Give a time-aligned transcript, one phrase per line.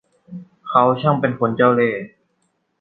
[0.67, 2.03] เขาช่างเป็นคนเจ้าเล่ห์